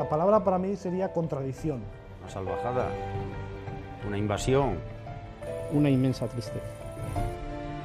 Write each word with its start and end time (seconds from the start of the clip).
la 0.00 0.08
palabra 0.08 0.42
para 0.42 0.58
mí 0.58 0.76
sería 0.76 1.12
contradicción. 1.12 1.82
Una 2.22 2.30
salvajada, 2.30 2.88
una 4.08 4.16
invasión. 4.16 4.78
Una 5.72 5.90
inmensa 5.90 6.26
tristeza. 6.26 6.64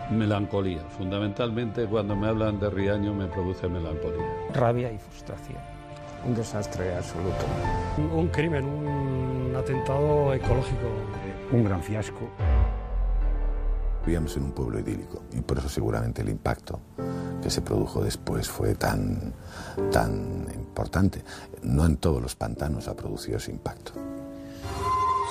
Melancolía. 0.09 0.79
Fundamentalmente 0.97 1.85
cuando 1.87 2.15
me 2.15 2.27
hablan 2.29 2.57
de 2.57 2.69
Riaño 2.69 3.13
me 3.13 3.27
produce 3.27 3.67
melancolía. 3.67 4.25
Rabia 4.53 4.93
y 4.93 4.97
frustración. 4.97 5.57
Un 6.25 6.35
desastre 6.35 6.95
absoluto. 6.95 7.45
Un, 7.97 8.05
un 8.17 8.27
crimen, 8.29 8.63
un 8.63 9.53
atentado 9.53 10.33
ecológico. 10.33 10.87
Un 11.51 11.65
gran 11.65 11.83
fiasco. 11.83 12.29
Vivíamos 14.05 14.37
en 14.37 14.43
un 14.43 14.51
pueblo 14.53 14.79
idílico 14.79 15.23
y 15.33 15.41
por 15.41 15.57
eso 15.57 15.67
seguramente 15.67 16.21
el 16.21 16.29
impacto 16.29 16.79
que 17.45 17.51
se 17.51 17.61
produjo 17.61 18.03
después 18.03 18.49
fue 18.49 18.73
tan, 18.73 19.31
tan 19.91 20.47
importante. 20.51 21.23
No 21.61 21.85
en 21.85 21.97
todos 21.97 22.19
los 22.19 22.35
pantanos 22.35 22.87
ha 22.87 22.95
producido 22.95 23.37
ese 23.37 23.51
impacto. 23.51 23.91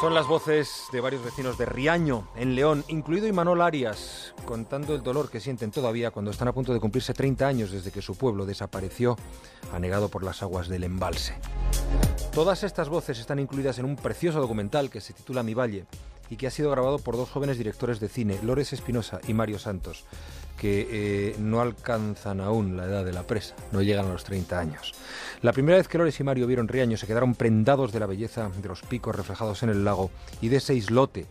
Son 0.01 0.15
las 0.15 0.29
voces 0.29 0.85
de 0.93 1.01
varios 1.01 1.25
vecinos 1.25 1.59
de 1.59 1.67
Riaño, 1.67 2.29
en 2.37 2.55
León, 2.55 2.85
incluido 2.87 3.27
Imanol 3.27 3.61
Arias, 3.63 4.33
contando 4.47 4.95
el 4.95 5.03
dolor 5.03 5.29
que 5.29 5.41
sienten 5.41 5.73
todavía 5.73 6.13
cuando 6.13 6.31
están 6.31 6.47
a 6.47 6.53
punto 6.53 6.73
de 6.73 6.79
cumplirse 6.79 7.15
30 7.15 7.49
años 7.49 7.73
desde 7.73 7.91
que 7.91 8.01
su 8.01 8.15
pueblo 8.15 8.47
desapareció, 8.47 9.17
anegado 9.73 10.09
por 10.09 10.23
las 10.23 10.41
aguas 10.41 10.69
del 10.69 10.85
embalse. 10.85 11.35
Todas 12.33 12.63
estas 12.63 12.89
voces 12.89 13.19
están 13.19 13.41
incluidas 13.41 13.81
en 13.81 13.87
un 13.87 13.97
precioso 13.97 14.41
documental 14.41 14.89
que 14.89 15.01
se 15.01 15.15
titula 15.15 15.43
Mi 15.43 15.55
Valle 15.55 15.87
y 16.31 16.37
que 16.37 16.47
ha 16.47 16.51
sido 16.51 16.71
grabado 16.71 16.99
por 16.99 17.17
dos 17.17 17.31
jóvenes 17.31 17.59
directores 17.59 18.01
de 18.01 18.09
cine, 18.09 18.39
Lores 18.43 18.73
Espinosa 18.73 19.21
y 19.27 19.35
Mario 19.35 19.59
Santos, 19.59 20.05
que 20.59 20.89
eh, 20.91 21.37
no 21.39 21.61
alcanzan 21.61 22.41
aún 22.41 22.77
la 22.77 22.87
edad 22.87 23.05
de 23.05 23.13
la 23.13 23.27
presa, 23.27 23.55
no 23.73 23.83
llegan 23.83 24.07
a 24.07 24.13
los 24.13 24.25
30 24.25 24.59
años. 24.59 24.95
La 25.43 25.53
primera 25.53 25.79
vez 25.79 25.89
que 25.89 25.99
Lores 25.99 26.19
y 26.21 26.25
Mario 26.25 26.47
vieron 26.47 26.69
Riaño 26.69 26.97
se 26.97 27.07
quedaron 27.07 27.35
prendados 27.35 27.93
de 27.93 28.01
la 28.01 28.07
belleza 28.07 28.51
de 28.61 28.69
los 28.69 28.83
picos 28.83 29.15
reflejados 29.15 29.63
en 29.63 29.69
el 29.69 29.85
lago 29.85 30.11
y 30.41 30.49
de 30.49 30.57
ese 30.57 30.75
islote 30.75 31.27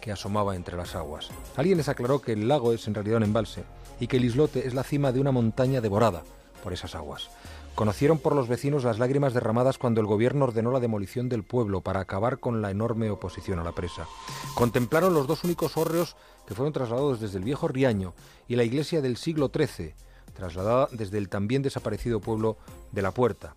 que 0.00 0.12
asomaba 0.12 0.54
entre 0.54 0.76
las 0.76 0.94
aguas. 0.94 1.30
Alguien 1.56 1.78
les 1.78 1.88
aclaró 1.88 2.20
que 2.20 2.32
el 2.32 2.48
lago 2.48 2.72
es 2.72 2.86
en 2.86 2.94
realidad 2.94 3.16
un 3.16 3.24
embalse 3.24 3.64
y 3.98 4.06
que 4.06 4.18
el 4.18 4.24
islote 4.24 4.66
es 4.66 4.74
la 4.74 4.84
cima 4.84 5.10
de 5.10 5.20
una 5.20 5.32
montaña 5.32 5.80
devorada 5.80 6.22
por 6.62 6.72
esas 6.72 6.94
aguas. 6.94 7.30
Conocieron 7.76 8.18
por 8.18 8.34
los 8.34 8.48
vecinos 8.48 8.84
las 8.84 8.98
lágrimas 8.98 9.34
derramadas 9.34 9.76
cuando 9.76 10.00
el 10.00 10.06
gobierno 10.06 10.46
ordenó 10.46 10.72
la 10.72 10.80
demolición 10.80 11.28
del 11.28 11.44
pueblo 11.44 11.82
para 11.82 12.00
acabar 12.00 12.38
con 12.38 12.62
la 12.62 12.70
enorme 12.70 13.10
oposición 13.10 13.58
a 13.58 13.64
la 13.64 13.72
presa. 13.72 14.08
Contemplaron 14.54 15.12
los 15.12 15.26
dos 15.26 15.44
únicos 15.44 15.76
hórreos 15.76 16.16
que 16.46 16.54
fueron 16.54 16.72
trasladados 16.72 17.20
desde 17.20 17.36
el 17.36 17.44
viejo 17.44 17.68
Riaño 17.68 18.14
y 18.48 18.56
la 18.56 18.64
iglesia 18.64 19.02
del 19.02 19.18
siglo 19.18 19.50
XIII, 19.54 19.92
trasladada 20.32 20.88
desde 20.90 21.18
el 21.18 21.28
también 21.28 21.60
desaparecido 21.60 22.18
pueblo 22.18 22.56
de 22.92 23.02
La 23.02 23.10
Puerta. 23.10 23.54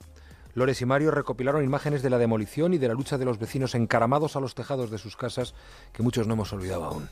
Lores 0.54 0.82
y 0.82 0.86
Mario 0.86 1.12
recopilaron 1.12 1.64
imágenes 1.64 2.02
de 2.02 2.10
la 2.10 2.18
demolición 2.18 2.74
y 2.74 2.78
de 2.78 2.90
la 2.90 2.96
lucha 2.96 3.18
de 3.18 3.24
los 3.24 3.40
vecinos 3.40 3.74
encaramados 3.74 4.36
a 4.36 4.42
los 4.42 4.54
tejados 4.54 4.92
de 4.92 4.98
sus 4.98 5.16
casas 5.16 5.54
que 5.94 6.04
muchos 6.04 6.28
no 6.28 6.34
hemos 6.34 6.52
olvidado 6.52 6.84
aún. 6.84 7.08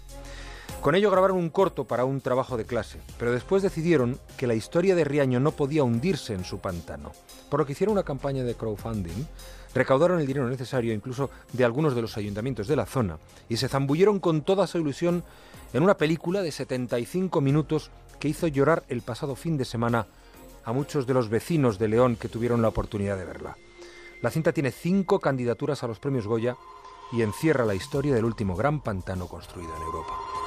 Con 0.82 0.96
ello 0.96 1.12
grabaron 1.12 1.38
un 1.38 1.50
corto 1.50 1.86
para 1.86 2.06
un 2.06 2.22
trabajo 2.22 2.56
de 2.56 2.66
clase, 2.66 3.00
pero 3.18 3.32
después 3.32 3.64
decidieron 3.64 4.20
que 4.38 4.48
la 4.48 4.54
historia 4.54 4.96
de 4.96 5.04
Riaño 5.04 5.40
no 5.40 5.52
podía 5.52 5.84
hundirse 5.84 6.34
en 6.34 6.46
su 6.46 6.60
pantano, 6.60 7.12
por 7.50 7.60
lo 7.60 7.66
que 7.66 7.74
hicieron 7.74 7.94
una 7.94 8.04
campaña 8.04 8.44
de 8.44 8.56
crowdfunding, 8.56 9.26
recaudaron 9.74 10.20
el 10.20 10.28
dinero 10.28 10.48
necesario 10.48 10.94
incluso 10.94 11.30
de 11.52 11.66
algunos 11.66 11.94
de 11.96 12.02
los 12.02 12.16
ayuntamientos 12.18 12.68
de 12.68 12.76
la 12.76 12.86
zona 12.86 13.18
y 13.50 13.58
se 13.58 13.68
zambulleron 13.68 14.20
con 14.20 14.42
toda 14.42 14.66
su 14.66 14.78
ilusión 14.78 15.24
en 15.74 15.84
una 15.84 15.98
película 15.98 16.42
de 16.42 16.52
75 16.52 17.42
minutos 17.42 17.92
que 18.20 18.30
hizo 18.30 18.48
llorar 18.48 18.84
el 18.88 19.02
pasado 19.02 19.36
fin 19.36 19.58
de 19.58 19.66
semana 19.66 20.08
a 20.64 20.74
muchos 20.74 21.06
de 21.06 21.14
los 21.14 21.30
vecinos 21.30 21.80
de 21.80 21.88
León 21.90 22.16
que 22.16 22.30
tuvieron 22.30 22.62
la 22.62 22.70
oportunidad 22.70 23.18
de 23.18 23.26
verla. 23.26 23.58
La 24.22 24.32
cinta 24.32 24.52
tiene 24.52 24.72
cinco 24.72 25.20
candidaturas 25.20 25.84
a 25.84 25.88
los 25.88 26.00
premios 26.00 26.28
Goya 26.28 26.56
y 27.12 27.22
encierra 27.22 27.66
la 27.66 27.76
historia 27.76 28.16
del 28.16 28.26
último 28.26 28.56
gran 28.56 28.82
pantano 28.82 29.28
construido 29.28 29.76
en 29.76 29.82
Europa. 29.84 30.47